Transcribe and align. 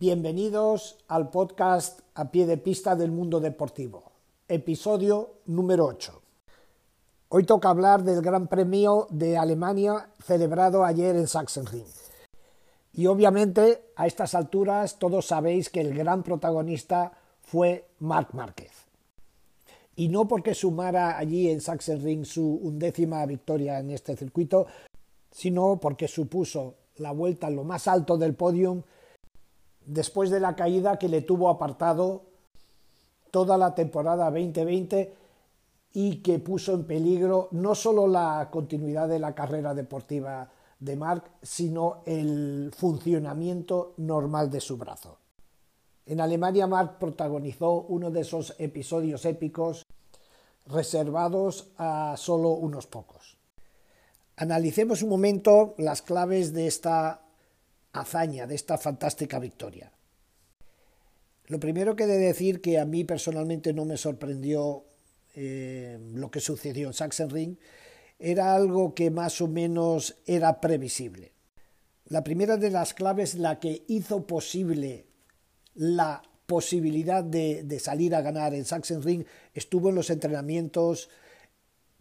Bienvenidos 0.00 0.96
al 1.08 1.28
podcast 1.28 2.02
A 2.14 2.30
pie 2.30 2.46
de 2.46 2.56
pista 2.56 2.94
del 2.94 3.10
mundo 3.10 3.40
deportivo, 3.40 4.12
episodio 4.46 5.40
número 5.46 5.86
8. 5.86 6.22
Hoy 7.30 7.42
toca 7.42 7.70
hablar 7.70 8.04
del 8.04 8.22
Gran 8.22 8.46
Premio 8.46 9.08
de 9.10 9.36
Alemania 9.36 10.10
celebrado 10.22 10.84
ayer 10.84 11.16
en 11.16 11.26
Sachsenring. 11.26 11.84
Y 12.92 13.06
obviamente 13.06 13.90
a 13.96 14.06
estas 14.06 14.36
alturas 14.36 15.00
todos 15.00 15.26
sabéis 15.26 15.68
que 15.68 15.80
el 15.80 15.92
gran 15.92 16.22
protagonista 16.22 17.10
fue 17.40 17.88
Marc 17.98 18.34
Márquez. 18.34 18.70
Y 19.96 20.10
no 20.10 20.28
porque 20.28 20.54
sumara 20.54 21.18
allí 21.18 21.50
en 21.50 21.60
Sachsenring 21.60 22.24
su 22.24 22.46
undécima 22.46 23.26
victoria 23.26 23.80
en 23.80 23.90
este 23.90 24.16
circuito, 24.16 24.68
sino 25.32 25.80
porque 25.80 26.06
supuso 26.06 26.76
la 26.98 27.10
vuelta 27.10 27.48
a 27.48 27.50
lo 27.50 27.64
más 27.64 27.88
alto 27.88 28.16
del 28.16 28.36
podium 28.36 28.84
después 29.88 30.30
de 30.30 30.38
la 30.38 30.54
caída 30.54 30.98
que 30.98 31.08
le 31.08 31.22
tuvo 31.22 31.48
apartado 31.48 32.26
toda 33.30 33.56
la 33.56 33.74
temporada 33.74 34.30
2020 34.30 35.14
y 35.94 36.16
que 36.16 36.38
puso 36.38 36.74
en 36.74 36.84
peligro 36.84 37.48
no 37.52 37.74
solo 37.74 38.06
la 38.06 38.48
continuidad 38.52 39.08
de 39.08 39.18
la 39.18 39.34
carrera 39.34 39.74
deportiva 39.74 40.50
de 40.78 40.94
Marc, 40.94 41.30
sino 41.42 42.02
el 42.04 42.70
funcionamiento 42.76 43.94
normal 43.96 44.50
de 44.50 44.60
su 44.60 44.76
brazo. 44.76 45.18
En 46.06 46.20
Alemania 46.20 46.66
Marc 46.66 46.98
protagonizó 46.98 47.82
uno 47.88 48.10
de 48.10 48.20
esos 48.20 48.54
episodios 48.58 49.24
épicos 49.24 49.84
reservados 50.66 51.68
a 51.78 52.14
solo 52.16 52.50
unos 52.50 52.86
pocos. 52.86 53.38
Analicemos 54.36 55.02
un 55.02 55.08
momento 55.08 55.74
las 55.78 56.02
claves 56.02 56.52
de 56.52 56.66
esta 56.66 57.22
hazaña, 58.00 58.46
de 58.46 58.54
esta 58.54 58.78
fantástica 58.78 59.38
victoria. 59.38 59.92
Lo 61.46 61.58
primero 61.58 61.96
que 61.96 62.04
he 62.04 62.06
de 62.06 62.18
decir 62.18 62.60
que 62.60 62.78
a 62.78 62.84
mí 62.84 63.04
personalmente 63.04 63.72
no 63.72 63.84
me 63.84 63.96
sorprendió 63.96 64.84
eh, 65.34 65.98
lo 66.14 66.30
que 66.30 66.40
sucedió 66.40 66.88
en 66.88 66.94
Sachsenring, 66.94 67.58
era 68.18 68.54
algo 68.54 68.94
que 68.94 69.10
más 69.10 69.40
o 69.40 69.46
menos 69.46 70.16
era 70.26 70.60
previsible. 70.60 71.32
La 72.06 72.24
primera 72.24 72.56
de 72.56 72.70
las 72.70 72.92
claves, 72.92 73.34
la 73.34 73.60
que 73.60 73.84
hizo 73.86 74.26
posible 74.26 75.06
la 75.74 76.22
posibilidad 76.46 77.22
de, 77.22 77.78
salir 77.78 78.14
a 78.14 78.22
ganar 78.22 78.52
en 78.52 78.64
Sachsenring, 78.64 79.26
estuvo 79.54 79.90
en 79.90 79.94
los 79.94 80.10
entrenamientos 80.10 81.08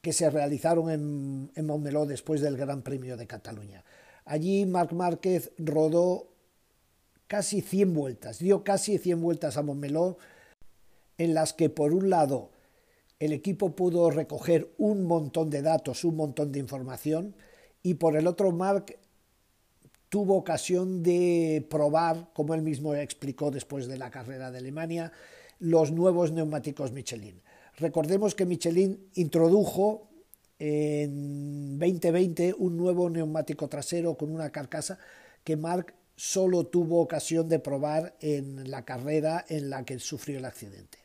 que 0.01 0.13
se 0.13 0.29
realizaron 0.29 0.89
en, 0.89 1.51
en 1.53 1.65
Montmeló 1.65 2.05
después 2.05 2.41
del 2.41 2.57
Gran 2.57 2.81
Premio 2.81 3.17
de 3.17 3.27
Cataluña. 3.27 3.83
Allí 4.27 4.65
Marc 4.65 4.91
Márquez 4.91 5.53
rodó 5.57 6.27
casi 7.27 7.61
100 7.61 7.93
vueltas, 7.93 8.39
dio 8.39 8.61
casi 8.63 8.97
100 8.97 9.21
vueltas 9.21 9.55
a 9.55 9.63
Montmeló, 9.63 10.17
en 11.17 11.33
las 11.33 11.53
que 11.53 11.69
por 11.69 11.93
un 11.93 12.09
lado 12.09 12.51
el 13.19 13.31
equipo 13.31 13.73
pudo 13.73 14.11
recoger 14.11 14.73
un 14.77 15.05
montón 15.05 15.49
de 15.49 15.61
datos, 15.61 16.03
un 16.03 16.17
montón 16.17 16.51
de 16.51 16.59
información, 16.59 17.35
y 17.81 17.95
por 17.95 18.17
el 18.17 18.27
otro 18.27 18.51
Marc 18.51 18.97
tuvo 20.09 20.35
ocasión 20.35 21.03
de 21.03 21.65
probar, 21.69 22.29
como 22.33 22.53
él 22.53 22.61
mismo 22.61 22.95
explicó 22.95 23.49
después 23.49 23.87
de 23.87 23.97
la 23.97 24.11
carrera 24.11 24.51
de 24.51 24.57
Alemania, 24.57 25.13
los 25.59 25.91
nuevos 25.91 26.33
neumáticos 26.33 26.91
Michelin. 26.91 27.41
Recordemos 27.77 28.35
que 28.35 28.45
Michelin 28.45 29.09
introdujo 29.15 30.06
en 30.59 31.77
2020 31.79 32.55
un 32.57 32.77
nuevo 32.77 33.09
neumático 33.09 33.67
trasero 33.67 34.15
con 34.15 34.31
una 34.31 34.49
carcasa 34.49 34.97
que 35.43 35.55
Marc 35.55 35.93
solo 36.15 36.65
tuvo 36.65 36.99
ocasión 37.01 37.47
de 37.47 37.59
probar 37.59 38.15
en 38.19 38.69
la 38.69 38.83
carrera 38.83 39.45
en 39.47 39.69
la 39.69 39.85
que 39.85 39.99
sufrió 39.99 40.39
el 40.39 40.45
accidente. 40.45 40.97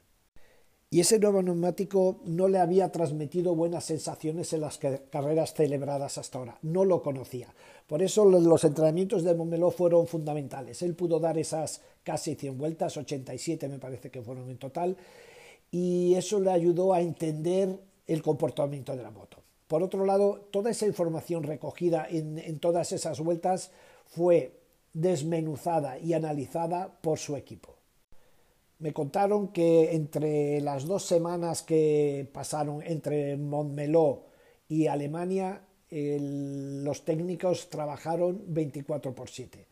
Y 0.91 1.01
ese 1.01 1.19
nuevo 1.19 1.43
neumático 1.43 2.21
no 2.27 2.49
le 2.49 2.59
había 2.59 2.93
transmitido 2.93 3.55
buenas 3.55 3.85
sensaciones 3.85 4.53
en 4.53 4.61
las 4.61 4.79
carreras 4.79 5.55
celebradas 5.55 6.19
hasta 6.19 6.39
ahora. 6.39 6.59
No 6.61 6.85
lo 6.85 7.03
conocía. 7.03 7.55
Por 7.87 8.03
eso 8.03 8.27
los 8.27 8.65
entrenamientos 8.65 9.25
de 9.25 9.35
Montmeló 9.35 9.71
fueron 9.71 10.07
fundamentales. 10.07 10.83
Él 10.83 10.95
pudo 10.95 11.19
dar 11.19 11.39
esas 11.39 11.81
casi 12.03 12.35
100 12.35 12.59
vueltas, 12.59 12.97
87 12.97 13.69
me 13.69 13.79
parece 13.79 14.11
que 14.11 14.21
fueron 14.21 14.51
en 14.51 14.59
total, 14.59 14.97
y 15.71 16.15
eso 16.15 16.41
le 16.41 16.51
ayudó 16.51 16.93
a 16.93 17.01
entender 17.01 17.79
el 18.07 18.23
comportamiento 18.23 18.97
de 18.97 19.03
la 19.03 19.11
moto. 19.11 19.39
Por 19.73 19.83
otro 19.83 20.05
lado, 20.05 20.49
toda 20.51 20.71
esa 20.71 20.87
información 20.87 21.45
recogida 21.45 22.07
en, 22.07 22.59
todas 22.59 22.93
esas 22.93 23.21
vueltas 23.21 23.71
fue 24.07 24.61
desmenuzada 24.93 25.99
y 25.99 26.13
analizada 26.13 27.01
por 27.01 27.19
su 27.19 27.37
equipo. 27.37 27.77
Me 28.81 28.93
contaron 28.93 29.49
que 29.49 29.95
entre 29.95 30.61
las 30.61 30.85
dos 30.85 31.05
semanas 31.05 31.63
que 31.63 32.29
pasaron 32.35 32.83
entre 32.83 33.39
Montmeló 33.39 34.27
y 34.69 34.89
Alemania, 34.89 35.63
los 35.91 37.05
técnicos 37.05 37.71
trabajaron 37.71 38.43
24 38.49 39.15
por 39.15 39.31
7, 39.31 39.67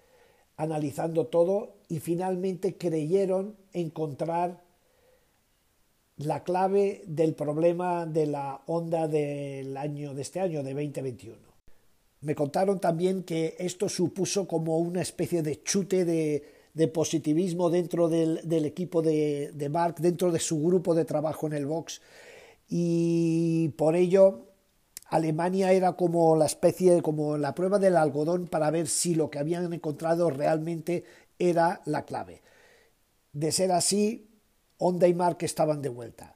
analizando 0.56 1.26
todo 1.26 1.74
y 1.88 1.98
finalmente 1.98 2.78
creyeron 2.78 3.56
encontrar 3.72 4.62
la 6.25 6.44
clave 6.44 7.03
del 7.06 7.34
problema 7.34 8.06
de 8.06 8.26
la 8.26 8.62
onda 8.66 9.08
del 9.08 9.76
año 9.76 10.14
de 10.14 10.22
este 10.22 10.41
año, 10.41 10.62
de 10.62 10.75
2021. 10.75 11.36
Me 12.22 12.34
contaron 12.34 12.81
también 12.81 13.22
que 13.22 13.56
esto 13.58 13.88
supuso 13.88 14.47
como 14.47 14.78
una 14.78 15.00
especie 15.00 15.42
de 15.42 15.62
chute 15.62 16.04
de, 16.04 16.88
positivismo 16.88 17.70
dentro 17.70 18.09
del, 18.09 18.64
equipo 18.64 19.03
de, 19.03 19.50
de, 19.54 19.69
Mark, 19.69 19.97
dentro 19.98 20.30
de 20.30 20.38
su 20.38 20.62
grupo 20.62 20.94
de 20.94 21.04
trabajo 21.04 21.47
en 21.47 21.54
el 21.54 21.66
box, 21.66 22.00
y 22.69 23.69
por 23.76 23.97
ello 23.97 24.47
Alemania 25.06 25.72
era 25.72 25.94
como 25.94 26.36
la 26.36 26.47
especie, 26.47 27.03
como 27.03 27.36
la 27.36 27.54
prueba 27.54 27.78
del 27.78 27.97
algodón 27.97 28.47
para 28.47 28.70
ver 28.70 28.86
si 28.86 29.14
lo 29.14 29.28
que 29.28 29.38
habían 29.38 29.72
encontrado 29.72 30.30
realmente 30.30 31.04
era 31.38 31.80
la 31.84 32.04
clave. 32.04 32.42
De 33.32 33.50
ser 33.50 33.72
así, 33.72 34.29
Honda 34.80 35.06
y 35.06 35.14
Mark 35.14 35.36
estaban 35.41 35.82
de 35.82 35.91
vuelta. 35.91 36.34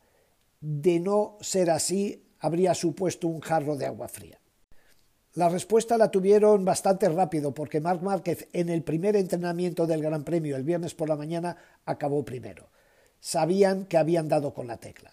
De 0.61 1.01
no 1.01 1.39
ser 1.41 1.71
así, 1.71 2.27
habría 2.39 2.75
supuesto 2.75 3.27
un 3.27 3.41
jarro 3.41 3.77
de 3.77 3.87
agua 3.87 4.07
fría. 4.07 4.39
La 5.33 5.49
respuesta 5.49 5.97
la 5.97 6.11
tuvieron 6.11 6.63
bastante 6.65 7.09
rápido 7.09 7.55
porque 7.55 7.81
Marc 7.81 8.03
Márquez 8.03 8.49
en 8.53 8.69
el 8.69 8.83
primer 8.83 9.17
entrenamiento 9.17 9.87
del 9.87 10.03
Gran 10.03 10.25
Premio 10.25 10.57
el 10.57 10.63
viernes 10.63 10.95
por 10.95 11.09
la 11.09 11.17
mañana 11.17 11.57
acabó 11.87 12.23
primero. 12.23 12.69
Sabían 13.19 13.87
que 13.87 13.97
habían 13.97 14.29
dado 14.29 14.53
con 14.53 14.67
la 14.67 14.77
tecla. 14.77 15.13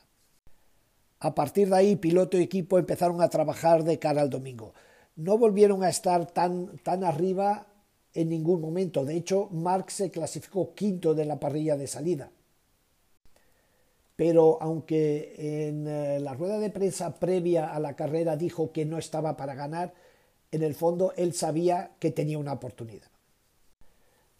A 1.19 1.33
partir 1.33 1.69
de 1.69 1.77
ahí, 1.77 1.95
piloto 1.95 2.37
y 2.37 2.43
equipo 2.43 2.77
empezaron 2.77 3.21
a 3.21 3.29
trabajar 3.29 3.85
de 3.85 3.97
cara 3.97 4.21
al 4.21 4.29
domingo. 4.29 4.73
No 5.15 5.37
volvieron 5.37 5.83
a 5.83 5.89
estar 5.89 6.25
tan, 6.25 6.77
tan 6.79 7.05
arriba 7.05 7.67
en 8.13 8.27
ningún 8.27 8.59
momento. 8.59 9.05
De 9.05 9.15
hecho, 9.15 9.47
Marc 9.51 9.89
se 9.89 10.11
clasificó 10.11 10.75
quinto 10.75 11.13
de 11.13 11.23
la 11.23 11.39
parrilla 11.39 11.77
de 11.77 11.87
salida 11.87 12.29
pero 14.21 14.59
aunque 14.61 15.33
en 15.67 15.87
eh, 15.87 16.19
la 16.19 16.35
rueda 16.35 16.59
de 16.59 16.69
prensa 16.69 17.15
previa 17.15 17.73
a 17.73 17.79
la 17.79 17.95
carrera 17.95 18.37
dijo 18.37 18.71
que 18.71 18.85
no 18.85 18.99
estaba 18.99 19.35
para 19.35 19.55
ganar, 19.55 19.95
en 20.51 20.61
el 20.61 20.75
fondo 20.75 21.11
él 21.17 21.33
sabía 21.33 21.93
que 21.97 22.11
tenía 22.11 22.37
una 22.37 22.53
oportunidad. 22.53 23.09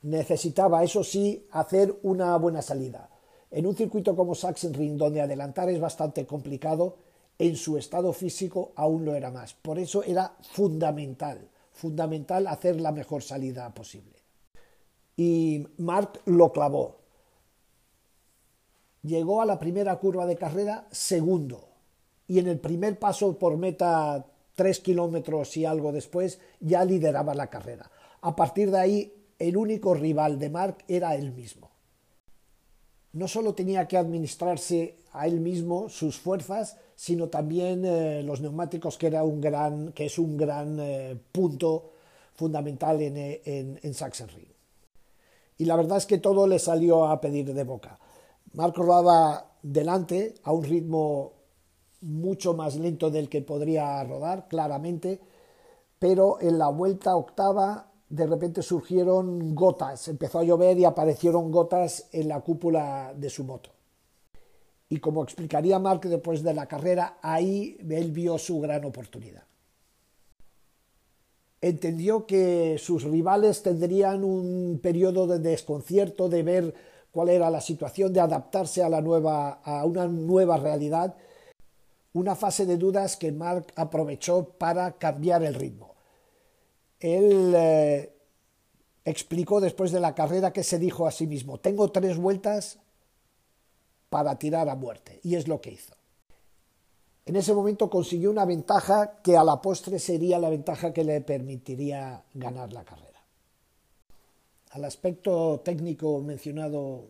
Necesitaba, 0.04 0.84
eso 0.84 1.04
sí, 1.04 1.48
hacer 1.50 1.98
una 2.04 2.38
buena 2.38 2.62
salida. 2.62 3.10
En 3.50 3.66
un 3.66 3.76
circuito 3.76 4.16
como 4.16 4.36
Sachsenring, 4.36 5.00
donde 5.00 5.20
adelantar 5.20 5.68
es 5.72 5.80
bastante 5.80 6.28
complicado, 6.28 6.98
en 7.40 7.56
su 7.56 7.76
estado 7.76 8.14
físico 8.14 8.74
aún 8.76 9.04
lo 9.04 9.16
era 9.16 9.32
más. 9.32 9.56
Por 9.56 9.80
eso 9.80 10.04
era 10.04 10.36
fundamental, 10.44 11.50
fundamental 11.72 12.46
hacer 12.46 12.80
la 12.80 12.92
mejor 12.92 13.24
salida 13.24 13.74
posible. 13.74 14.20
Y 15.18 15.66
Mark 15.78 16.22
lo 16.26 16.52
clavó 16.52 17.01
llegó 19.04 19.42
a 19.42 19.46
la 19.46 19.60
primera 19.60 19.96
curva 19.98 20.26
de 20.26 20.38
carrera 20.38 20.88
segundo 20.92 21.68
y 22.28 22.40
en 22.40 22.48
el 22.48 22.60
primer 22.60 22.98
paso 23.00 23.38
por 23.38 23.58
meta 23.58 24.26
tres 24.56 24.80
kilómetros 24.80 25.58
y 25.58 25.66
algo 25.66 25.92
después 25.92 26.40
ya 26.60 26.86
lideraba 26.86 27.34
la 27.34 27.50
carrera. 27.50 27.90
A 28.22 28.36
partir 28.36 28.72
de 28.72 28.80
ahí 28.80 29.14
el 29.40 29.58
único 29.58 29.94
rival 29.94 30.38
de 30.38 30.50
Marc 30.50 30.84
era 30.88 31.16
él 31.16 31.32
mismo. 31.32 31.72
No 33.14 33.28
solo 33.28 33.54
tenía 33.54 33.88
que 33.88 33.98
administrarse 33.98 34.96
a 35.12 35.28
él 35.28 35.40
mismo 35.40 35.90
sus 35.90 36.18
fuerzas, 36.18 36.78
sino 36.96 37.28
también 37.28 37.84
eh, 37.84 38.24
los 38.24 38.40
neumáticos, 38.40 38.98
que, 38.98 39.08
era 39.08 39.24
un 39.24 39.42
gran, 39.42 39.92
que 39.92 40.06
es 40.06 40.18
un 40.18 40.38
gran 40.38 40.78
eh, 40.80 41.18
punto 41.32 41.92
fundamental 42.36 43.02
en, 43.02 43.18
en, 43.18 43.80
en 43.82 43.94
Sachsenring. 43.94 44.48
Y 45.58 45.66
la 45.66 45.76
verdad 45.76 45.98
es 45.98 46.06
que 46.06 46.20
todo 46.20 46.48
le 46.48 46.60
salió 46.60 47.08
a 47.08 47.20
pedir 47.20 47.54
de 47.54 47.64
boca. 47.64 48.00
Marco 48.54 48.84
rodaba 48.84 49.56
delante 49.62 50.36
a 50.44 50.52
un 50.52 50.64
ritmo 50.64 51.34
mucho 52.02 52.54
más 52.54 52.76
lento 52.76 53.10
del 53.10 53.30
que 53.30 53.42
podría 53.42 54.04
rodar, 54.04 54.48
claramente, 54.48 55.20
pero 56.00 56.42
en 56.42 56.58
la 56.58 56.70
vuelta 56.70 57.16
octava 57.16 57.92
de 58.10 58.28
repente 58.28 58.62
surgieron 58.62 59.56
gotas, 59.56 60.10
empezó 60.10 60.40
a 60.40 60.44
llover 60.44 60.78
y 60.78 60.84
aparecieron 60.84 61.50
gotas 61.50 62.10
en 62.12 62.28
la 62.28 62.42
cúpula 62.42 63.14
de 63.16 63.30
su 63.30 63.46
moto. 63.46 63.70
Y 64.90 64.98
como 64.98 65.24
explicaría 65.24 65.80
Mark 65.80 66.02
después 66.02 66.44
de 66.44 66.54
la 66.54 66.66
carrera, 66.66 67.20
ahí 67.22 67.78
él 67.90 68.12
vio 68.12 68.38
su 68.38 68.60
gran 68.60 68.84
oportunidad. 68.84 69.44
Entendió 71.62 72.26
que 72.26 72.76
sus 72.78 73.04
rivales 73.04 73.64
tendrían 73.64 74.26
un 74.26 74.80
periodo 74.84 75.28
de 75.28 75.40
desconcierto, 75.40 76.28
de 76.28 76.44
ver 76.44 76.74
cuál 77.12 77.30
era 77.30 77.50
la 77.50 77.62
situación, 77.62 78.14
de 78.14 78.20
adaptarse 78.20 78.84
a, 78.84 78.90
la 78.90 79.02
nueva, 79.02 79.60
a 79.64 79.86
una 79.86 80.08
nueva 80.08 80.58
realidad, 80.58 81.16
una 82.14 82.36
fase 82.36 82.66
de 82.66 82.78
dudas 82.78 83.18
que 83.18 83.32
Mark 83.32 83.68
aprovechó 83.76 84.46
para 84.58 84.94
cambiar 84.94 85.44
el 85.44 85.56
ritmo. 85.56 85.96
Él 87.00 87.54
eh, 87.56 88.14
explicó 89.06 89.60
después 89.60 89.92
de 89.92 90.00
la 90.00 90.16
carrera 90.16 90.54
que 90.54 90.64
se 90.64 90.80
dijo 90.80 91.08
a 91.08 91.12
sí 91.12 91.28
mismo, 91.28 91.60
tengo 91.60 91.92
tres 91.92 92.18
vueltas 92.18 92.80
para 94.10 94.38
tirar 94.38 94.70
a 94.70 94.76
muerte. 94.76 95.20
Y 95.24 95.36
es 95.36 95.48
lo 95.48 95.62
que 95.62 95.72
hizo. 95.72 95.94
En 97.26 97.36
ese 97.36 97.54
momento 97.54 97.90
consiguió 97.90 98.30
una 98.30 98.46
ventaja 98.46 99.22
que 99.24 99.38
a 99.38 99.44
la 99.44 99.62
postre 99.62 100.00
sería 100.00 100.40
la 100.40 100.50
ventaja 100.50 100.92
que 100.92 101.04
le 101.04 101.22
permitiría 101.22 102.24
ganar 102.34 102.74
la 102.74 102.84
carrera. 102.84 103.11
Al 104.72 104.86
aspecto 104.86 105.62
técnico 105.66 106.22
mencionado 106.22 107.08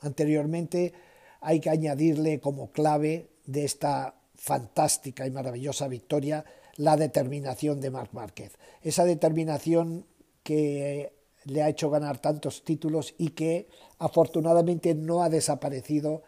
anteriormente 0.00 0.92
hay 1.40 1.60
que 1.60 1.70
añadirle 1.70 2.40
como 2.40 2.72
clave 2.72 3.28
de 3.46 3.64
esta 3.64 4.16
fantástica 4.34 5.26
y 5.26 5.30
maravillosa 5.30 5.86
victoria 5.86 6.44
la 6.76 6.96
determinación 6.96 7.80
de 7.80 7.90
Marc 7.90 8.12
Márquez. 8.12 8.58
Esa 8.82 9.04
determinación 9.04 10.06
que 10.42 11.12
le 11.44 11.62
ha 11.62 11.68
hecho 11.68 11.88
ganar 11.88 12.18
tantos 12.18 12.64
títulos 12.64 13.14
y 13.16 13.30
que 13.30 13.68
afortunadamente 13.98 14.94
no 14.94 15.22
ha 15.22 15.28
desaparecido 15.28 16.22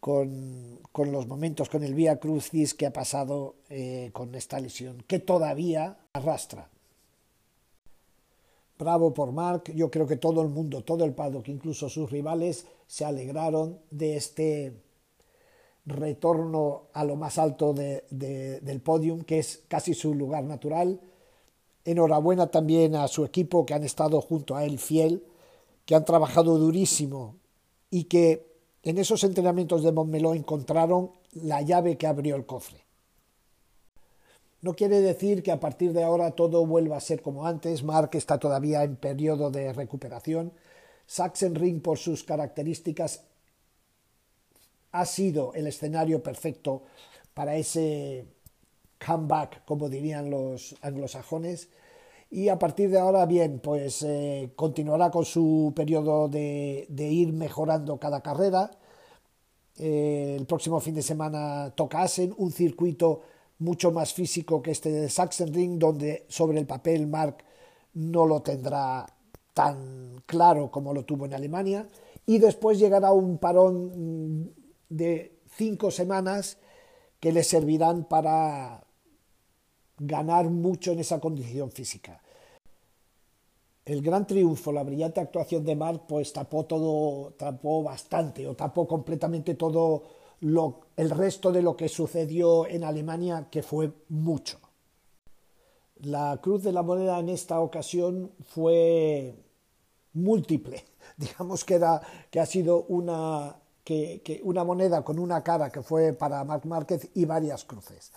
con, 0.00 0.80
los 0.96 1.28
momentos, 1.28 1.68
con 1.68 1.84
el 1.84 1.94
Vía 1.94 2.18
Crucis 2.18 2.74
que 2.74 2.86
ha 2.86 2.92
pasado 2.92 3.54
eh, 3.68 4.10
con 4.12 4.34
esta 4.34 4.58
lesión, 4.58 5.04
que 5.06 5.20
todavía 5.20 5.98
arrastra. 6.12 6.71
Bravo 8.82 9.14
por 9.14 9.32
Mark, 9.32 9.72
yo 9.74 9.90
creo 9.90 10.06
que 10.06 10.16
todo 10.16 10.42
el 10.42 10.48
mundo, 10.48 10.82
todo 10.82 11.04
el 11.04 11.14
paddock, 11.14 11.48
incluso 11.48 11.88
sus 11.88 12.10
rivales, 12.10 12.66
se 12.86 13.04
alegraron 13.04 13.78
de 13.90 14.16
este 14.16 14.82
retorno 15.86 16.84
a 16.92 17.04
lo 17.04 17.16
más 17.16 17.38
alto 17.38 17.74
del 17.74 18.80
podium, 18.84 19.22
que 19.22 19.38
es 19.38 19.62
casi 19.68 19.94
su 19.94 20.14
lugar 20.14 20.44
natural 20.44 21.00
Enhorabuena 21.84 22.46
también 22.46 22.94
a 22.94 23.08
su 23.08 23.24
equipo 23.24 23.66
que 23.66 23.74
han 23.74 23.82
estado 23.82 24.20
junto 24.20 24.54
a 24.54 24.64
él 24.64 24.78
fiel, 24.78 25.24
que 25.84 25.96
han 25.96 26.04
trabajado 26.04 26.56
durísimo 26.56 27.36
y 27.90 28.04
que 28.04 28.46
en 28.84 28.98
esos 28.98 29.24
entrenamientos 29.24 29.82
de 29.82 29.90
Montmeló 29.90 30.34
encontraron 30.34 31.10
la 31.32 31.60
llave 31.62 31.98
que 31.98 32.06
abrió 32.06 32.36
el 32.36 32.46
cofre. 32.46 32.84
No 34.62 34.74
quiere 34.74 35.00
decir 35.00 35.42
que 35.42 35.50
a 35.50 35.58
partir 35.58 35.92
de 35.92 36.04
ahora 36.04 36.30
todo 36.30 36.64
vuelva 36.64 36.96
a 36.96 37.00
ser 37.00 37.20
como 37.20 37.46
antes. 37.46 37.82
Mark 37.82 38.10
está 38.12 38.38
todavía 38.38 38.84
en 38.84 38.94
periodo 38.94 39.50
de 39.50 39.72
recuperación. 39.72 40.52
Sachsenring, 41.04 41.80
por 41.80 41.98
sus 41.98 42.22
características, 42.22 43.24
ha 44.92 45.04
sido 45.04 45.52
el 45.54 45.66
escenario 45.66 46.22
perfecto 46.22 46.84
para 47.34 47.56
ese 47.56 48.24
comeback, 49.04 49.64
como 49.64 49.88
dirían 49.88 50.30
los 50.30 50.76
anglosajones. 50.80 51.68
Y 52.30 52.48
a 52.48 52.58
partir 52.58 52.88
de 52.90 53.00
ahora, 53.00 53.26
bien, 53.26 53.58
pues 53.58 54.04
eh, 54.04 54.52
continuará 54.54 55.10
con 55.10 55.24
su 55.24 55.72
periodo 55.74 56.28
de, 56.28 56.86
ir 56.88 57.32
mejorando 57.32 57.98
cada 57.98 58.20
carrera. 58.22 58.70
Eh, 59.76 60.36
el 60.38 60.46
próximo 60.46 60.78
fin 60.78 60.94
de 60.94 61.02
semana 61.02 61.72
toca 61.74 62.02
Assen, 62.02 62.32
un 62.38 62.52
circuito 62.52 63.22
mucho 63.62 63.92
más 63.92 64.12
físico 64.12 64.60
que 64.60 64.72
este 64.72 64.90
de 64.90 65.08
Sachsenring, 65.08 65.78
donde 65.78 66.26
sobre 66.28 66.58
el 66.58 66.66
papel 66.66 67.06
Mark 67.06 67.38
no 67.94 68.26
lo 68.26 68.42
tendrá 68.42 69.06
tan 69.54 70.22
claro 70.26 70.70
como 70.70 70.92
lo 70.92 71.04
tuvo 71.04 71.26
en 71.26 71.34
Alemania. 71.34 71.88
Y 72.26 72.38
después 72.38 72.78
llegará 72.78 73.12
un 73.12 73.38
parón 73.38 74.52
de 74.88 75.38
cinco 75.56 75.90
semanas 75.90 76.58
que 77.20 77.32
le 77.32 77.44
servirán 77.44 78.04
para 78.04 78.84
ganar 79.98 80.50
mucho 80.50 80.92
en 80.92 81.00
esa 81.00 81.20
condición 81.20 81.70
física. 81.70 82.20
El 83.84 84.00
gran 84.00 84.26
triunfo, 84.26 84.72
la 84.72 84.84
brillante 84.84 85.20
actuación 85.20 85.64
de 85.64 85.74
Mark, 85.74 86.02
pues 86.08 86.32
tapó 86.32 86.64
todo, 86.64 87.32
tapó 87.32 87.82
bastante 87.82 88.46
o 88.46 88.54
tapó 88.54 88.86
completamente 88.86 89.54
todo 89.54 90.21
el 90.42 91.10
resto 91.10 91.52
de 91.52 91.62
lo 91.62 91.76
que 91.76 91.88
sucedió 91.88 92.66
en 92.66 92.82
Alemania, 92.84 93.48
que 93.50 93.62
fue 93.62 93.92
mucho. 94.08 94.58
La 95.96 96.38
cruz 96.42 96.64
de 96.64 96.72
la 96.72 96.82
moneda 96.82 97.20
en 97.20 97.28
esta 97.28 97.60
ocasión 97.60 98.32
fue 98.48 99.36
múltiple. 100.14 100.84
Digamos 101.16 101.64
que, 101.64 101.74
era, 101.74 102.00
que 102.30 102.40
ha 102.40 102.46
sido 102.46 102.84
una, 102.88 103.54
que, 103.84 104.40
una 104.42 104.64
moneda 104.64 105.04
con 105.04 105.20
una 105.20 105.44
cara 105.44 105.70
que 105.70 105.82
fue 105.82 106.12
para 106.12 106.42
Marc 106.42 106.64
Márquez 106.64 107.08
y 107.14 107.24
varias 107.24 107.64
cruces. 107.64 108.10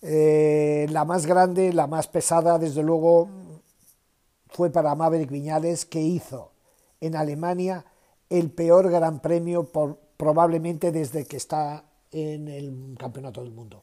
Eh, 0.00 0.86
la 0.90 1.04
más 1.04 1.26
grande, 1.26 1.74
la 1.74 1.86
más 1.86 2.08
pesada, 2.08 2.58
desde 2.58 2.82
luego, 2.82 3.28
fue 4.48 4.70
para 4.70 4.94
Maverick 4.94 5.30
Viñales, 5.30 5.84
que 5.84 6.00
hizo 6.00 6.52
en 7.02 7.16
Alemania 7.16 7.84
el 8.30 8.50
peor 8.50 8.90
gran 8.90 9.20
premio 9.20 9.64
por, 9.64 9.98
probablemente 10.20 10.92
desde 10.92 11.24
que 11.24 11.38
está 11.38 11.82
en 12.12 12.46
el 12.46 12.94
Campeonato 12.98 13.42
del 13.42 13.52
Mundo. 13.52 13.82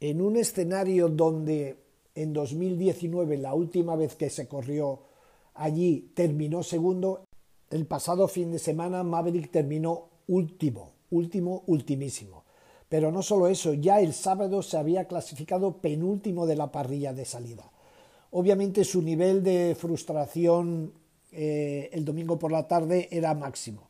En 0.00 0.22
un 0.22 0.38
escenario 0.38 1.10
donde 1.10 1.76
en 2.14 2.32
2019, 2.32 3.36
la 3.36 3.52
última 3.52 3.96
vez 3.96 4.16
que 4.16 4.30
se 4.30 4.48
corrió 4.48 5.00
allí, 5.52 6.10
terminó 6.14 6.62
segundo, 6.62 7.24
el 7.68 7.84
pasado 7.84 8.28
fin 8.28 8.50
de 8.50 8.58
semana 8.58 9.02
Maverick 9.02 9.50
terminó 9.50 10.08
último, 10.26 10.92
último, 11.10 11.64
ultimísimo. 11.66 12.44
Pero 12.88 13.12
no 13.12 13.20
solo 13.20 13.48
eso, 13.48 13.74
ya 13.74 14.00
el 14.00 14.14
sábado 14.14 14.62
se 14.62 14.78
había 14.78 15.06
clasificado 15.06 15.82
penúltimo 15.82 16.46
de 16.46 16.56
la 16.56 16.72
parrilla 16.72 17.12
de 17.12 17.26
salida. 17.26 17.70
Obviamente 18.30 18.84
su 18.84 19.02
nivel 19.02 19.42
de 19.42 19.76
frustración 19.78 20.94
eh, 21.30 21.90
el 21.92 22.06
domingo 22.06 22.38
por 22.38 22.50
la 22.50 22.66
tarde 22.66 23.08
era 23.10 23.34
máximo. 23.34 23.85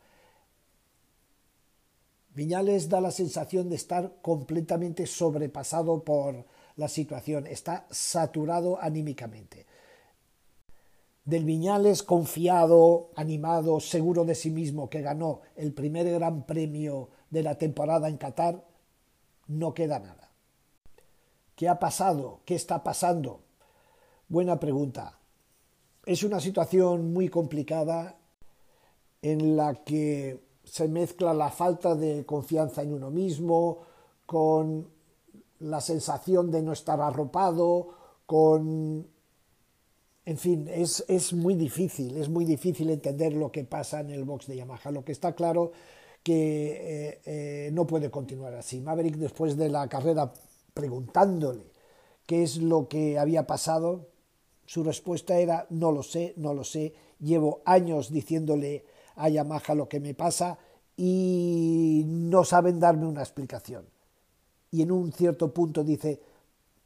Viñales 2.37 2.91
da 2.91 3.01
la 3.01 3.11
sensación 3.11 3.71
de 3.71 3.77
estar 3.77 4.21
completamente 4.21 5.07
sobrepasado 5.07 6.05
por 6.05 6.45
la 6.77 6.87
situación, 6.87 7.47
está 7.47 7.87
saturado 7.91 8.79
anímicamente. 8.79 9.65
Del 11.25 11.45
Viñales 11.45 12.03
confiado, 12.03 13.11
animado, 13.17 13.81
seguro 13.81 14.27
de 14.27 14.35
sí 14.35 14.51
mismo, 14.51 14.91
que 14.91 15.01
ganó 15.01 15.41
el 15.57 15.73
primer 15.73 16.11
gran 16.11 16.45
premio 16.45 17.09
de 17.31 17.43
la 17.43 17.57
temporada 17.57 18.11
en 18.11 18.19
Qatar, 18.19 18.63
no 19.47 19.73
queda 19.73 19.99
nada. 19.99 20.31
¿Qué 21.55 21.71
ha 21.71 21.79
pasado? 21.79 22.43
¿Qué 22.45 22.55
está 22.55 22.85
pasando? 22.85 23.41
Buena 24.29 24.61
pregunta. 24.61 25.19
Es 26.05 26.23
una 26.23 26.41
situación 26.41 27.15
muy 27.15 27.31
complicada 27.31 28.19
en 29.23 29.57
la 29.57 29.83
que 29.85 30.46
se 30.67 30.89
mezcla 30.89 31.33
la 31.33 31.51
falta 31.51 31.95
de 31.95 32.27
confianza 32.27 32.83
en 32.83 32.93
uno 32.93 33.11
mismo 33.11 33.79
con 34.27 34.89
la 35.61 35.81
sensación 35.81 36.51
de 36.51 36.63
no 36.63 36.73
estar 36.73 37.01
arropado, 37.01 37.89
con... 38.27 39.07
En 40.25 40.39
fin, 40.39 40.67
es, 40.69 41.05
es 41.07 41.33
muy 41.33 41.55
difícil, 41.55 42.17
es 42.17 42.29
muy 42.29 42.45
difícil 42.45 42.91
entender 42.91 43.33
lo 43.33 43.53
que 43.53 43.63
pasa 43.63 44.01
en 44.01 44.11
el 44.11 44.25
box 44.25 44.49
de 44.49 44.57
Yamaha. 44.57 44.91
Lo 44.91 45.05
que 45.05 45.13
está 45.13 45.37
claro 45.37 45.71
que 46.25 46.73
eh, 46.73 47.21
eh, 47.25 47.71
no 47.73 47.87
puede 47.87 48.11
continuar 48.11 48.53
así. 48.55 48.81
Maverick, 48.81 49.15
después 49.15 49.57
de 49.57 49.69
la 49.69 49.89
carrera, 49.89 50.33
preguntándole 50.75 51.71
qué 52.27 52.43
es 52.43 52.57
lo 52.57 52.89
que 52.89 53.21
había 53.21 53.47
pasado, 53.47 54.09
su 54.67 54.83
respuesta 54.83 55.39
era 55.39 55.69
no 55.71 55.93
lo 55.93 56.03
sé, 56.03 56.35
no 56.37 56.55
lo 56.55 56.65
sé, 56.65 56.93
llevo 57.21 57.63
años 57.65 58.11
diciéndole 58.11 58.85
a 59.17 59.29
Yamaha 59.29 59.75
lo 59.75 59.89
que 59.89 60.01
me 60.01 60.15
pasa 60.15 60.59
y 60.97 62.03
no 62.07 62.45
saben 62.45 62.81
darme 62.81 63.07
una 63.07 63.23
explicación. 63.23 63.87
Y 64.71 64.83
en 64.83 64.91
un 64.91 65.13
cierto 65.13 65.53
punto 65.53 65.85
dice, 65.85 66.21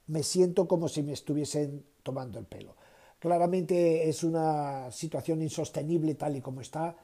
me 0.08 0.22
siento 0.22 0.66
como 0.66 0.88
si 0.88 1.02
me 1.02 1.12
estuviesen 1.12 1.84
tomando 2.02 2.38
el 2.38 2.46
pelo. 2.46 2.74
Claramente 3.18 4.08
es 4.08 4.24
una 4.24 4.90
situación 4.90 5.42
insostenible 5.42 6.14
tal 6.14 6.36
y 6.36 6.40
como 6.40 6.60
está. 6.60 6.96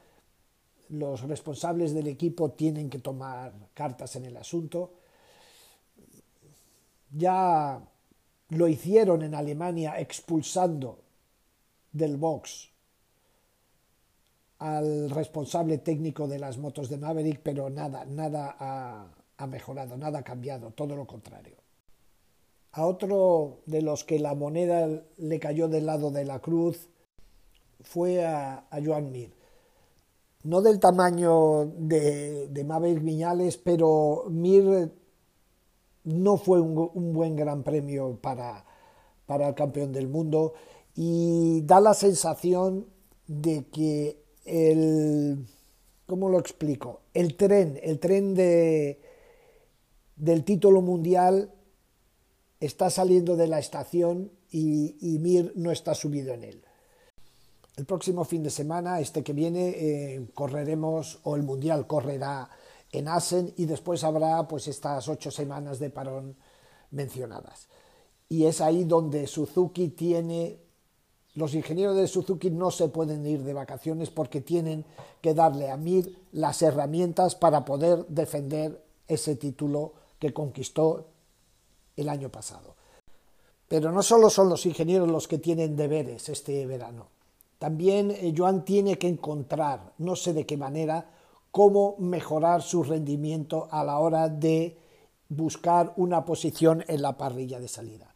Los 0.89 1.21
responsables 1.21 1.93
del 1.93 2.07
equipo 2.07 2.51
tienen 2.51 2.89
que 2.89 2.99
tomar 2.99 3.53
cartas 3.73 4.15
en 4.15 4.25
el 4.25 4.37
asunto. 4.37 4.93
Ya 7.11 7.81
lo 8.49 8.67
hicieron 8.67 9.21
en 9.23 9.35
Alemania 9.35 9.99
expulsando 9.99 10.99
del 11.91 12.17
box 12.17 12.69
al 14.59 15.09
responsable 15.09 15.77
técnico 15.77 16.27
de 16.27 16.39
las 16.39 16.57
motos 16.57 16.89
de 16.89 16.97
Maverick, 16.97 17.41
pero 17.43 17.69
nada, 17.69 18.05
nada 18.05 18.55
ha, 18.59 19.07
ha 19.37 19.47
mejorado, 19.47 19.97
nada 19.97 20.19
ha 20.19 20.23
cambiado, 20.23 20.71
todo 20.71 20.95
lo 20.95 21.05
contrario. 21.05 21.57
A 22.71 22.85
otro 22.85 23.59
de 23.65 23.81
los 23.81 24.03
que 24.03 24.19
la 24.19 24.35
moneda 24.35 24.87
le 25.17 25.39
cayó 25.39 25.67
del 25.67 25.85
lado 25.85 26.11
de 26.11 26.25
la 26.25 26.39
cruz 26.39 26.89
fue 27.81 28.25
a, 28.25 28.67
Joan 28.83 29.11
Mir. 29.11 29.33
No 30.43 30.61
del 30.61 30.79
tamaño 30.79 31.65
de, 31.77 32.47
de 32.47 32.63
Maverick 32.63 33.03
Viñales, 33.03 33.57
pero 33.57 34.25
Mir 34.29 34.91
no 36.03 36.37
fue 36.37 36.61
un, 36.61 37.13
buen 37.13 37.35
gran 37.35 37.63
premio 37.63 38.17
para, 38.21 38.63
para 39.25 39.49
el 39.49 39.55
campeón 39.55 39.91
del 39.91 40.07
mundo 40.07 40.53
y 40.95 41.61
da 41.63 41.81
la 41.81 41.93
sensación 41.93 42.87
de 43.27 43.65
que 43.65 44.23
el, 44.47 45.45
¿cómo 46.05 46.29
lo 46.29 46.39
explico? 46.39 47.01
El 47.13 47.35
tren, 47.35 47.79
el 47.83 47.99
tren 47.99 48.33
de, 48.33 48.99
del 50.15 50.43
título 50.43 50.81
mundial 50.81 51.51
está 52.59 52.89
saliendo 52.89 53.35
de 53.35 53.47
la 53.47 53.59
estación 53.59 54.31
y, 54.51 55.17
Mir 55.19 55.53
no 55.55 55.71
está 55.71 55.93
subido 55.93 56.33
en 56.33 56.43
él. 56.43 56.63
El 57.75 57.85
próximo 57.85 58.23
fin 58.23 58.41
de 58.41 58.49
semana, 58.49 58.99
este 58.99 59.23
que 59.23 59.33
viene, 59.33 59.69
eh, 59.69 60.27
correremos, 60.33 61.19
o 61.23 61.35
el 61.35 61.43
Mundial 61.43 61.85
correrá 61.85 62.49
en 62.91 63.07
Asen 63.07 63.53
y 63.55 63.65
después 63.65 64.03
habrá 64.03 64.47
pues 64.47 64.67
estas 64.67 65.07
ocho 65.07 65.29
semanas 65.29 65.77
de 65.77 65.91
parón 65.91 66.35
mencionadas. 66.89 67.67
Y 68.29 68.45
es 68.45 68.61
ahí 68.61 68.83
donde 68.83 69.27
Suzuki 69.27 69.89
tiene, 69.89 70.59
los 71.37 71.53
ingenieros 71.53 71.95
de 71.95 72.07
Suzuki 72.07 72.49
no 72.49 72.71
se 72.71 72.87
pueden 72.87 73.23
ir 73.27 73.43
de 73.43 73.53
vacaciones 73.53 74.09
porque 74.09 74.41
tienen 74.41 74.83
que 75.21 75.35
darle 75.35 75.69
a 75.69 75.77
Mir 75.77 76.17
las 76.31 76.63
herramientas 76.63 77.35
para 77.35 77.63
poder 77.63 78.07
defender 78.07 78.83
ese 79.07 79.35
título 79.35 79.93
que 80.17 80.33
conquistó 80.33 81.05
el 81.95 82.09
año 82.09 82.29
pasado. 82.29 82.73
Pero 83.67 83.91
no 83.91 84.01
solo 84.01 84.31
son 84.31 84.49
los 84.49 84.65
ingenieros 84.65 85.07
los 85.09 85.27
que 85.27 85.37
tienen 85.37 85.75
deberes 85.75 86.27
este 86.27 86.65
verano. 86.65 87.05
También 87.59 88.09
eh, 88.09 88.33
Joan 88.35 88.65
tiene 88.65 88.97
que 88.97 89.07
encontrar, 89.07 89.93
no 89.99 90.15
sé 90.15 90.33
de 90.33 90.47
qué 90.47 90.57
manera, 90.57 91.05
cómo 91.51 91.97
mejorar 91.99 92.63
su 92.63 92.81
rendimiento 92.81 93.67
a 93.69 93.83
la 93.83 93.99
hora 93.99 94.27
de 94.27 94.75
buscar 95.29 95.93
una 95.97 96.25
posición 96.25 96.83
en 96.87 97.03
la 97.03 97.15
parrilla 97.15 97.59
de 97.59 97.67
salida. 97.67 98.11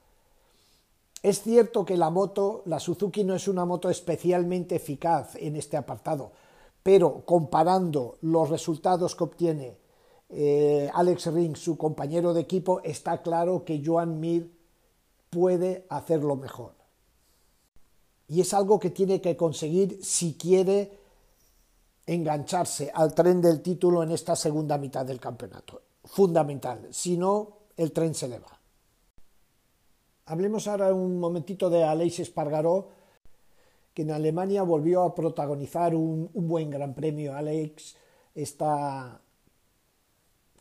Es 1.24 1.44
cierto 1.44 1.86
que 1.86 1.98
la 1.98 2.10
moto, 2.10 2.63
la 2.66 2.80
Suzuki 2.80 3.24
no 3.24 3.36
es 3.36 3.48
una 3.48 3.66
moto 3.66 3.90
especialmente 3.90 4.75
eficaz 4.75 5.36
en 5.36 5.56
este 5.56 5.78
apartado, 5.78 6.32
pero 6.82 7.24
comparando 7.25 8.18
los 8.22 8.50
resultados 8.50 9.16
que 9.16 9.24
obtiene 9.24 9.78
eh, 10.30 10.90
Alex 10.94 11.28
Ring, 11.28 11.56
su 11.56 11.78
compañero 11.78 12.34
de 12.34 12.42
equipo, 12.42 12.82
está 12.84 13.22
claro 13.22 13.66
que 13.66 13.84
Joan 13.86 14.20
Mir 14.20 14.51
puede 15.30 15.86
hacerlo 15.90 16.36
mejor. 16.36 16.74
Y 18.28 18.42
es 18.42 18.54
algo 18.54 18.80
que 18.80 18.90
tiene 18.90 19.22
que 19.22 19.36
conseguir 19.36 20.00
si 20.04 20.36
quiere 20.36 20.98
engancharse 22.06 22.90
al 22.94 23.13
tren 23.13 23.42
del 23.42 23.62
título 23.62 24.01
en 24.04 24.12
esta 24.12 24.36
segunda 24.36 24.78
mitad 24.78 25.06
del 25.06 25.20
campeonato. 25.20 25.82
Fundamental, 26.06 26.88
si 26.92 27.18
no, 27.18 27.58
el 27.78 27.92
tren 27.92 28.16
se 28.16 28.28
le 28.28 28.40
va. 28.40 28.61
Hablemos 30.25 30.68
ahora 30.68 30.94
un 30.94 31.20
momentito 31.20 31.70
de 31.70 31.84
Aleix 31.84 32.20
Espargaró, 32.20 32.90
que 33.94 34.04
en 34.04 34.12
Alemania 34.12 34.63
volvió 34.63 35.04
a 35.04 35.13
protagonizar 35.13 35.96
un, 35.96 36.30
buen 36.34 36.70
gran 36.70 36.94
premio. 36.94 37.36
Alex 37.36 37.96
está 38.34 39.20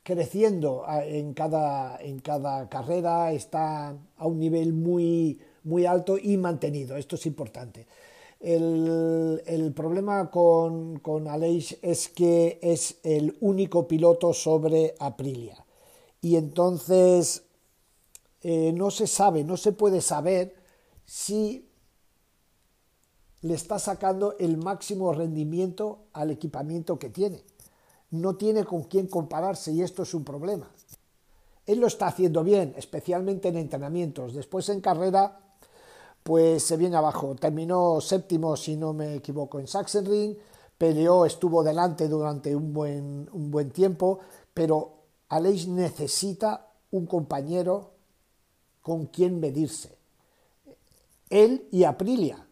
creciendo 0.02 0.84
en 1.04 1.34
cada, 1.34 2.00
en 2.00 2.18
cada 2.20 2.68
carrera, 2.68 3.32
está 3.32 3.96
a 4.16 4.26
un 4.26 4.40
nivel 4.40 4.72
muy, 4.72 5.38
muy 5.64 5.86
alto 5.86 6.18
y 6.18 6.36
mantenido. 6.36 6.96
Esto 6.96 7.16
es 7.16 7.26
importante. 7.26 7.86
El, 8.40 9.72
problema 9.76 10.30
con, 10.30 10.98
con 10.98 11.28
Aleix 11.28 11.78
es 11.82 12.08
que 12.08 12.58
es 12.62 12.98
el 13.04 13.36
único 13.40 13.86
piloto 13.86 14.32
sobre 14.32 14.94
Aprilia. 14.98 15.64
Y 16.22 16.36
entonces 16.36 17.44
eh, 18.42 18.72
no 18.72 18.90
se 18.90 19.06
sabe, 19.06 19.44
no 19.44 19.56
se 19.56 19.72
puede 19.72 20.00
saber 20.00 20.54
si 21.04 21.70
le 23.42 23.54
está 23.54 23.78
sacando 23.78 24.36
el 24.38 24.56
máximo 24.56 25.12
rendimiento 25.12 26.06
al 26.12 26.30
equipamiento 26.30 26.98
que 26.98 27.10
tiene. 27.10 27.44
No 28.10 28.36
tiene 28.36 28.64
con 28.64 28.84
quién 28.84 29.06
compararse 29.06 29.72
y 29.72 29.82
esto 29.82 30.02
es 30.02 30.14
un 30.14 30.24
problema. 30.24 30.70
Él 31.66 31.80
lo 31.80 31.86
está 31.86 32.08
haciendo 32.08 32.42
bien, 32.42 32.74
especialmente 32.76 33.48
en 33.48 33.56
entrenamientos. 33.56 34.34
Después 34.34 34.68
en 34.68 34.80
carrera 34.80 35.40
pues 36.22 36.64
se 36.64 36.76
viene 36.76 36.96
abajo. 36.96 37.34
Terminó 37.34 38.00
séptimo, 38.00 38.56
si 38.56 38.76
no 38.76 38.92
me 38.92 39.14
equivoco, 39.16 39.58
en 39.58 39.66
Sachsenring, 39.66 40.36
peleó, 40.76 41.24
estuvo 41.24 41.62
delante 41.62 42.08
durante 42.08 42.54
un 42.54 42.72
buen, 42.72 43.28
un 43.32 43.50
buen 43.50 43.70
tiempo, 43.70 44.18
pero 44.52 45.04
Aleix 45.28 45.68
necesita 45.68 46.72
un 46.90 47.06
compañero 47.06 47.92
con 48.82 49.06
quien 49.06 49.40
medirse. 49.40 49.98
Él 51.28 51.68
y 51.70 51.84
Aprilia. 51.84 52.46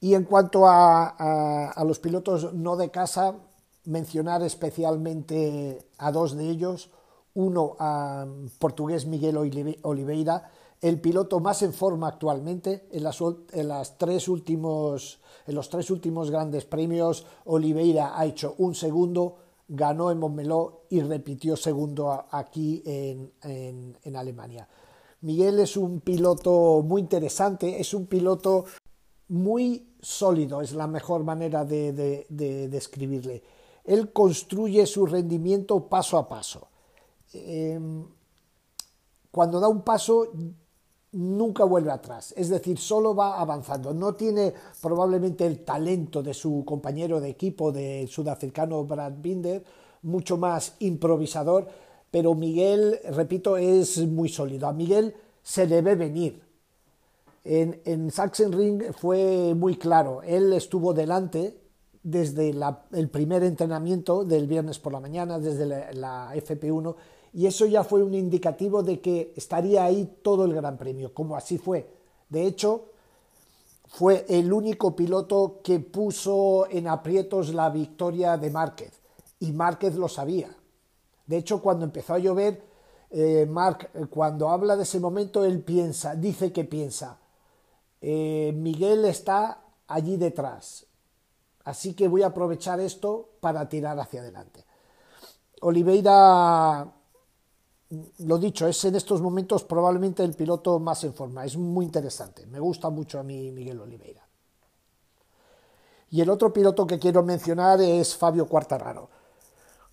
Y 0.00 0.14
en 0.14 0.24
cuanto 0.24 0.66
a, 0.66 1.70
a, 1.70 1.84
los 1.84 2.00
pilotos 2.00 2.52
no 2.54 2.76
de 2.76 2.90
casa, 2.90 3.36
mencionar 3.84 4.42
especialmente 4.42 5.86
a 5.98 6.10
dos 6.10 6.36
de 6.36 6.50
ellos, 6.50 6.90
uno 7.34 7.76
a 7.78 8.26
portugués 8.58 9.06
Miguel 9.06 9.36
Oliveira, 9.36 10.50
el 10.82 11.00
piloto 11.00 11.38
más 11.38 11.62
en 11.62 11.72
forma 11.72 12.08
actualmente 12.08 12.88
en, 12.90 13.04
las, 13.04 13.98
tres 13.98 14.28
últimos, 14.28 15.20
en 15.46 15.54
los 15.54 15.68
tres 15.68 15.90
últimos 15.90 16.30
grandes 16.30 16.64
premios. 16.64 17.24
Oliveira 17.44 18.18
ha 18.18 18.26
hecho 18.26 18.56
un 18.58 18.74
segundo, 18.74 19.36
ganó 19.74 20.10
en 20.10 20.18
Montmeló 20.18 20.82
y 20.90 21.00
repitió 21.00 21.56
segundo 21.56 22.26
aquí 22.30 22.82
en, 22.84 23.96
Alemania. 24.14 24.68
Miguel 25.22 25.60
es 25.60 25.78
un 25.78 26.00
piloto 26.00 26.82
muy 26.84 27.00
interesante, 27.00 27.80
es 27.80 27.94
un 27.94 28.06
piloto 28.06 28.66
muy 29.28 29.94
sólido, 30.00 30.60
es 30.60 30.74
la 30.74 30.86
mejor 30.86 31.24
manera 31.24 31.64
de, 31.64 32.26
describirle. 32.70 33.42
Él 33.84 34.12
construye 34.12 34.84
su 34.84 35.06
rendimiento 35.06 35.88
paso 35.88 36.18
a 36.18 36.28
paso. 36.28 36.68
Em, 37.32 38.06
cuando 39.30 39.58
da 39.58 39.68
un 39.68 39.80
paso 39.80 40.30
nunca 41.12 41.64
vuelve 41.64 41.90
atrás, 41.90 42.32
es 42.36 42.48
decir, 42.48 42.78
solo 42.78 43.14
va 43.14 43.40
avanzando. 43.40 43.92
No 43.92 44.14
tiene 44.14 44.52
probablemente 44.80 45.46
el 45.46 45.64
talento 45.64 46.22
de 46.22 46.34
su 46.34 46.64
compañero 46.64 47.20
de 47.20 47.28
equipo, 47.28 47.70
del 47.70 48.08
sudafricano 48.08 48.84
Brad 48.84 49.12
Binder, 49.18 49.62
mucho 50.02 50.36
más 50.36 50.74
improvisador, 50.80 51.68
pero 52.10 52.34
Miguel, 52.34 52.98
repito, 53.10 53.56
es 53.56 53.98
muy 54.06 54.28
sólido. 54.28 54.66
A 54.68 54.72
Miguel 54.72 55.14
se 55.42 55.66
le 55.66 55.82
ve 55.82 55.94
venir. 55.94 56.42
En, 57.44 57.80
en 57.84 58.10
Sachsenring 58.10 58.92
fue 58.94 59.54
muy 59.54 59.76
claro, 59.76 60.22
él 60.22 60.52
estuvo 60.52 60.94
delante 60.94 61.58
desde 62.04 62.52
el 62.92 63.08
primer 63.08 63.44
entrenamiento 63.44 64.24
del 64.24 64.46
viernes 64.46 64.78
por 64.78 64.92
la 64.92 65.00
mañana, 65.00 65.38
desde 65.38 65.66
la, 65.66 65.92
la 65.92 66.34
FP1, 66.34 66.94
y 67.32 67.46
eso 67.46 67.66
ya 67.66 67.82
fue 67.82 68.02
un 68.02 68.14
indicativo 68.14 68.82
de 68.82 69.00
que 69.00 69.32
estaría 69.36 69.84
ahí 69.84 70.18
todo 70.22 70.44
el 70.44 70.54
Gran 70.54 70.76
Premio, 70.76 71.14
como 71.14 71.36
así 71.36 71.58
fue. 71.58 71.88
De 72.28 72.46
hecho, 72.46 72.86
fue 73.86 74.24
el 74.28 74.52
único 74.52 74.94
piloto 74.94 75.60
que 75.62 75.80
puso 75.80 76.66
en 76.70 76.88
aprietos 76.88 77.54
la 77.54 77.70
victoria 77.70 78.36
de 78.36 78.50
Márquez, 78.50 79.00
y 79.40 79.52
Márquez 79.52 79.94
lo 79.94 80.08
sabía. 80.08 80.54
De 81.26 81.38
hecho, 81.38 81.62
cuando 81.62 81.84
empezó 81.84 82.14
a 82.14 82.18
llover, 82.18 82.62
eh, 83.10 83.46
Marc, 83.46 83.90
cuando 84.08 84.48
habla 84.48 84.76
de 84.76 84.84
ese 84.84 85.00
momento, 85.00 85.44
él 85.44 85.60
piensa, 85.62 86.14
dice 86.14 86.52
que 86.52 86.64
piensa, 86.64 87.18
eh, 88.00 88.52
Miguel 88.54 89.04
está 89.04 89.62
allí 89.86 90.16
detrás, 90.16 90.86
así 91.64 91.94
que 91.94 92.08
voy 92.08 92.22
a 92.22 92.28
aprovechar 92.28 92.80
esto 92.80 93.28
para 93.40 93.68
tirar 93.68 93.98
hacia 94.00 94.20
adelante. 94.20 94.64
Oliveira 95.60 96.92
lo 98.20 98.38
dicho, 98.38 98.66
es 98.66 98.84
en 98.84 98.94
estos 98.94 99.20
momentos 99.20 99.64
probablemente 99.64 100.24
el 100.24 100.34
piloto 100.34 100.78
más 100.78 101.04
en 101.04 101.12
forma. 101.12 101.44
Es 101.44 101.56
muy 101.56 101.84
interesante. 101.84 102.46
Me 102.46 102.58
gusta 102.58 102.88
mucho 102.88 103.18
a 103.18 103.22
mí 103.22 103.50
Miguel 103.50 103.80
Oliveira. 103.80 104.26
Y 106.10 106.20
el 106.20 106.30
otro 106.30 106.52
piloto 106.52 106.86
que 106.86 106.98
quiero 106.98 107.22
mencionar 107.22 107.80
es 107.80 108.16
Fabio 108.16 108.46
Quartararo. 108.46 109.10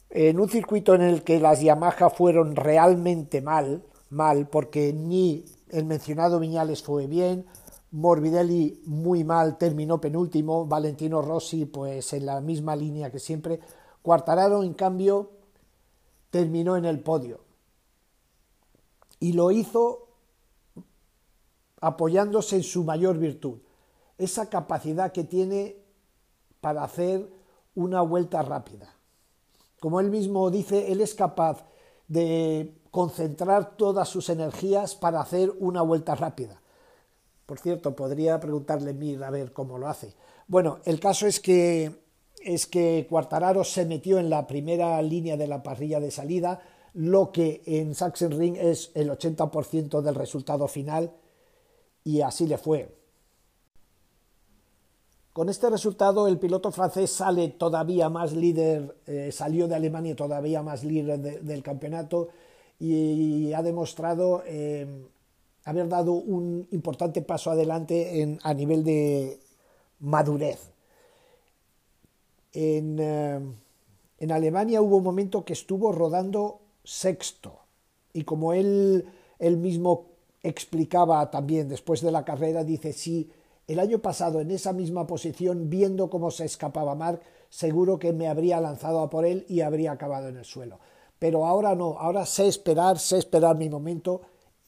En 0.09 0.39
un 0.39 0.49
circuito 0.49 0.95
en 0.95 1.01
el 1.01 1.23
que 1.23 1.39
las 1.39 1.61
Yamaha 1.61 2.09
fueron 2.09 2.55
realmente 2.55 3.41
mal, 3.41 3.83
mal, 4.09 4.47
porque 4.47 4.93
ni 4.93 5.45
el 5.69 5.85
mencionado 5.85 6.39
Viñales 6.39 6.81
fue 6.81 7.05
bien, 7.05 7.45
Morbidelli 7.91 8.81
muy 8.85 9.23
mal, 9.23 9.57
terminó 9.57 10.01
penúltimo, 10.01 10.65
Valentino 10.65 11.21
Rossi 11.21 11.65
pues 11.65 12.11
en 12.13 12.25
la 12.25 12.41
misma 12.41 12.75
línea 12.75 13.11
que 13.11 13.19
siempre, 13.19 13.59
Cuartararo 14.01 14.63
en 14.63 14.73
cambio 14.73 15.31
terminó 16.31 16.75
en 16.75 16.85
el 16.85 16.99
podio 17.01 17.48
y 19.19 19.33
lo 19.33 19.51
hizo 19.51 20.07
apoyándose 21.81 22.57
en 22.57 22.63
su 22.63 22.83
mayor 22.83 23.17
virtud, 23.17 23.59
esa 24.17 24.49
capacidad 24.49 25.11
que 25.11 25.23
tiene 25.23 25.77
para 26.61 26.83
hacer 26.83 27.29
una 27.75 28.01
vuelta 28.01 28.41
rápida. 28.41 28.93
Como 29.79 29.99
él 29.99 30.09
mismo 30.09 30.49
dice, 30.51 30.91
él 30.91 30.99
es 30.99 31.15
capaz 31.15 31.65
de 32.07 32.75
concentrar 32.91 33.77
todas 33.77 34.09
sus 34.09 34.29
energías 34.29 34.95
para 34.95 35.21
hacer 35.21 35.53
una 35.59 35.81
vuelta 35.81 36.15
rápida. 36.15 36.61
Por 37.45 37.59
cierto, 37.59 37.95
podría 37.95 38.39
preguntarle 38.39 38.93
Mir 38.93 39.23
a 39.23 39.29
ver 39.29 39.53
cómo 39.53 39.77
lo 39.77 39.87
hace. 39.87 40.13
Bueno, 40.47 40.79
el 40.85 40.99
caso 40.99 41.27
es 41.27 41.39
que 41.39 42.07
es 42.43 42.67
que 42.67 43.05
Cuartararo 43.09 43.63
se 43.63 43.85
metió 43.85 44.17
en 44.17 44.29
la 44.29 44.47
primera 44.47 45.01
línea 45.01 45.35
de 45.35 45.47
la 45.47 45.61
parrilla 45.61 45.99
de 45.99 46.11
salida, 46.11 46.61
lo 46.93 47.31
que 47.31 47.61
en 47.65 47.95
Sachsenring 47.95 48.55
es 48.55 48.91
el 48.95 49.09
80% 49.09 50.01
del 50.01 50.15
resultado 50.15 50.67
final, 50.67 51.11
y 52.03 52.21
así 52.21 52.47
le 52.47 52.57
fue. 52.57 52.95
Con 55.33 55.47
este 55.47 55.69
resultado, 55.69 56.27
el 56.27 56.39
piloto 56.39 56.71
francés 56.71 57.11
sale 57.11 57.49
todavía 57.49 58.09
más 58.09 58.33
líder, 58.33 58.97
eh, 59.05 59.31
salió 59.31 59.67
de 59.67 59.75
Alemania 59.75 60.15
todavía 60.15 60.63
más 60.63 60.83
líder 60.83 61.19
del 61.19 61.63
campeonato 61.63 62.29
y 62.79 63.53
ha 63.53 63.61
demostrado 63.61 64.43
eh, 64.45 65.05
haber 65.65 65.87
dado 65.87 66.13
un 66.13 66.67
importante 66.71 67.21
paso 67.21 67.51
adelante 67.51 68.37
a 68.41 68.53
nivel 68.53 68.83
de 68.83 69.39
madurez. 69.99 70.71
En, 72.51 72.97
eh, 72.99 73.39
en 74.17 74.31
Alemania 74.31 74.81
hubo 74.81 74.97
un 74.97 75.03
momento 75.03 75.45
que 75.45 75.53
estuvo 75.53 75.91
rodando 75.91 76.59
sexto 76.89 77.59
y 78.13 78.23
como 78.23 78.53
él, 78.53 79.05
él 79.37 79.57
mismo 79.57 80.07
explicaba 80.41 81.29
también 81.29 81.69
después 81.69 82.01
de 82.01 82.11
la 82.11 82.25
carrera, 82.25 82.63
dice, 82.63 82.93
sí, 82.93 83.29
el 83.67 83.79
año 83.79 83.99
pasado, 83.99 84.41
en 84.41 84.49
esa 84.49 84.73
misma 84.73 85.05
posición, 85.05 85.69
viendo 85.69 86.09
cómo 86.09 86.31
se 86.31 86.45
escapaba 86.45 86.95
Mark, 86.95 87.21
seguro 87.49 87.99
que 87.99 88.13
me 88.13 88.27
habría 88.27 88.59
lanzado 88.59 89.01
a 89.01 89.09
por 89.09 89.25
él 89.25 89.45
y 89.47 89.61
habría 89.61 89.91
acabado 89.91 90.27
en 90.29 90.37
el 90.37 90.45
suelo. 90.45 90.79
Pero 91.19 91.45
ahora 91.45 91.75
no, 91.75 91.99
ahora 91.99 92.25
sé 92.25 92.47
esperar, 92.47 92.97
sé 92.97 93.19
esperar 93.19 93.57
mi 93.57 93.69
momento 93.69 94.21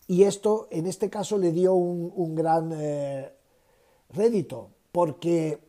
y 0.08 0.24
esto 0.24 0.68
en 0.70 0.86
este 0.86 1.10
caso 1.10 1.38
le 1.38 1.52
dio 1.52 1.74
un, 1.74 2.36
gran 2.36 2.72
eh, 2.76 3.32
rédito, 4.10 4.70
porque 4.92 5.60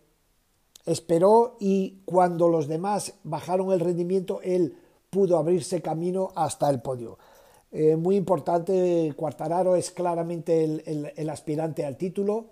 esperó 0.85 1.56
y 1.61 2.02
cuando 2.04 2.49
los 2.49 2.66
demás 2.68 3.14
bajaron 3.23 3.73
el 3.73 3.80
rendimiento, 3.80 4.40
él 4.42 4.76
pudo 5.12 5.37
abrirse 5.37 5.83
camino 5.83 6.33
hasta 6.35 6.71
el 6.71 6.81
podio. 6.81 7.19
Eh, 7.71 7.97
muy 7.97 8.16
importante, 8.16 9.12
Cuartararo 9.14 9.76
es 9.76 9.90
claramente 9.90 10.64
el 10.64 11.31
aspirante 11.31 11.85
al 11.85 11.99
título, 11.99 12.47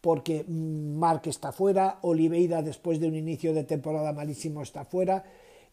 porque 0.00 0.44
Mark 0.48 1.22
está 1.26 1.52
fuera, 1.52 1.98
Oliveira 2.02 2.62
después 2.62 2.98
de 3.00 3.06
un 3.06 3.14
inicio 3.14 3.52
de 3.52 3.64
temporada 3.64 4.14
malísimo 4.14 4.62
está 4.62 4.84
fuera 4.84 5.24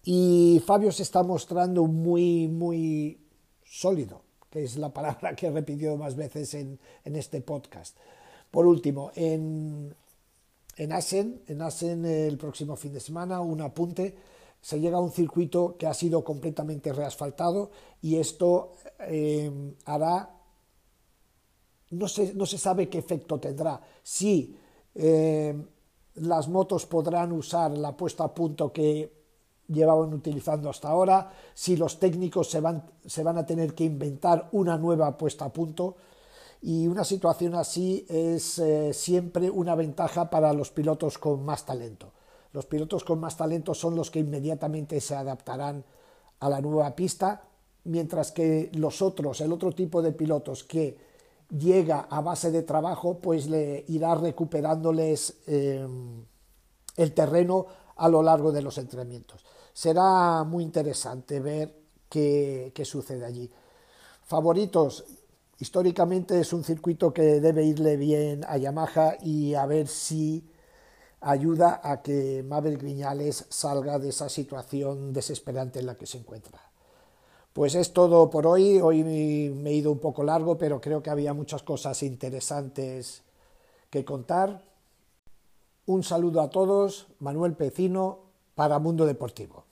y 0.03 0.61
Fabio 0.65 0.91
se 0.91 1.03
está 1.03 1.23
mostrando 1.23 1.85
muy, 1.85 2.47
muy 2.47 3.17
sólido, 3.63 4.21
que 4.49 4.63
es 4.63 4.77
la 4.77 4.89
palabra 4.93 5.33
que 5.35 5.47
he 5.47 5.51
repetido 5.51 5.97
más 5.97 6.15
veces 6.15 6.53
en, 6.55 6.77
este 7.05 7.41
podcast. 7.41 7.97
Por 8.51 8.67
último, 8.67 9.11
en, 9.15 9.95
en 10.75 10.91
Asen, 10.91 11.41
en 11.47 11.61
Asen 11.61 12.05
el 12.05 12.37
próximo 12.37 12.75
fin 12.75 12.93
de 12.93 12.99
semana, 12.99 13.39
un 13.41 13.61
apunte, 13.61 14.15
se 14.61 14.79
llega 14.79 14.97
a 14.97 15.01
un 15.01 15.11
circuito 15.11 15.75
que 15.77 15.87
ha 15.87 15.93
sido 15.93 16.23
completamente 16.23 16.91
reasfaltado 16.93 17.71
y 18.01 18.17
esto 18.17 18.73
eh, 18.99 19.75
hará 19.85 20.39
no 21.91 22.07
se, 22.07 22.33
no 22.33 22.45
se 22.45 22.57
sabe 22.57 22.89
qué 22.89 22.99
efecto 22.99 23.39
tendrá. 23.39 23.81
Si 24.03 24.55
eh, 24.95 25.55
las 26.15 26.47
motos 26.47 26.85
podrán 26.85 27.31
usar 27.31 27.71
la 27.71 27.95
puesta 27.95 28.25
a 28.25 28.33
punto 28.33 28.71
que 28.71 29.17
llevaban 29.67 30.13
utilizando 30.13 30.69
hasta 30.69 30.89
ahora, 30.89 31.31
si 31.53 31.77
los 31.77 31.99
técnicos 31.99 32.49
se 32.49 32.59
van, 32.59 32.83
se 33.05 33.23
van 33.23 33.37
a 33.37 33.45
tener 33.45 33.73
que 33.73 33.83
inventar 33.83 34.49
una 34.51 34.77
nueva 34.77 35.17
puesta 35.17 35.45
a 35.45 35.53
punto. 35.53 35.95
Y 36.61 36.87
una 36.87 37.05
situación 37.05 37.55
así 37.55 38.05
es 38.09 38.59
eh, 38.59 38.93
siempre 38.93 39.49
una 39.49 39.75
ventaja 39.75 40.29
para 40.29 40.51
los 40.53 40.71
pilotos 40.71 41.17
con 41.17 41.43
más 41.43 41.65
talento. 41.65 42.11
Los 42.51 42.65
pilotos 42.65 43.03
con 43.03 43.19
más 43.19 43.37
talento 43.37 43.73
son 43.73 43.95
los 43.95 44.09
que 44.09 44.19
inmediatamente 44.19 44.99
se 45.01 45.15
adaptarán 45.15 45.83
a 46.39 46.49
la 46.49 46.61
nueva 46.61 46.95
pista, 46.95 47.43
mientras 47.85 48.31
que 48.31 48.71
los 48.73 49.01
otros, 49.01 49.41
el 49.41 49.51
otro 49.51 49.71
tipo 49.71 50.01
de 50.01 50.13
pilotos 50.13 50.63
que 50.63 50.97
llega 51.49 52.07
a 52.09 52.21
base 52.21 52.51
de 52.51 52.63
trabajo, 52.63 53.19
pues 53.19 53.47
le 53.47 53.85
irá 53.87 54.15
recuperándoles 54.15 55.37
em, 55.47 56.23
el 56.95 57.13
terreno 57.13 57.65
a 57.95 58.07
lo 58.07 58.23
largo 58.23 58.51
de 58.51 58.61
los 58.61 58.77
entrenamientos. 58.77 59.45
Será 59.73 60.43
muy 60.43 60.63
interesante 60.63 61.39
ver 61.39 61.75
qué, 62.09 62.71
qué 62.73 62.85
sucede 62.85 63.25
allí. 63.25 63.49
Favoritos, 64.23 65.05
históricamente 65.59 66.39
es 66.39 66.53
un 66.53 66.63
circuito 66.63 67.13
que 67.13 67.41
debe 67.41 67.63
irle 67.63 67.97
bien 67.97 68.45
a 68.47 68.57
Yamaha 68.57 69.17
y 69.21 69.55
a 69.55 69.65
ver 69.65 69.87
si 69.87 70.43
ayuda 71.21 71.81
a 71.83 72.01
que 72.01 72.43
Mabel 72.43 72.77
Griñales 72.77 73.45
salga 73.49 73.99
de 73.99 74.09
esa 74.09 74.29
situación 74.29 75.13
desesperante 75.13 75.79
en 75.79 75.85
la 75.85 75.95
que 75.95 76.05
se 76.05 76.17
encuentra. 76.17 76.59
Pues 77.53 77.75
es 77.75 77.93
todo 77.93 78.29
por 78.29 78.47
hoy. 78.47 78.79
Hoy 78.79 79.03
me 79.03 79.69
he 79.69 79.73
ido 79.73 79.91
un 79.91 79.99
poco 79.99 80.23
largo, 80.23 80.57
pero 80.57 80.79
creo 80.79 81.01
que 81.01 81.09
había 81.09 81.33
muchas 81.33 81.63
cosas 81.63 82.03
interesantes 82.03 83.23
que 83.89 84.05
contar. 84.05 84.63
Un 85.85 86.03
saludo 86.03 86.41
a 86.41 86.49
todos. 86.49 87.07
Manuel 87.19 87.55
Pecino 87.55 88.19
para 88.55 88.79
Mundo 88.79 89.05
Deportivo. 89.05 89.68